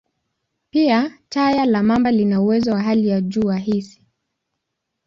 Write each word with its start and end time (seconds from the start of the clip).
Pia, 0.71 1.19
taya 1.29 1.65
la 1.65 1.83
mamba 1.83 2.11
lina 2.11 2.41
uwezo 2.41 2.71
wa 2.71 2.81
hali 2.83 3.07
ya 3.07 3.21
juu 3.21 3.45
wa 3.47 3.57
hisi. 3.57 4.01